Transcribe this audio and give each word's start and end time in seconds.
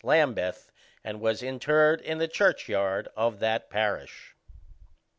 11 0.03 0.17
Lambeth, 0.29 0.71
and 1.03 1.21
was 1.21 1.43
interred 1.43 2.01
in 2.01 2.17
the 2.17 2.27
church 2.27 2.67
yard 2.67 3.07
of 3.15 3.37
that 3.37 3.69
parish. 3.69 4.33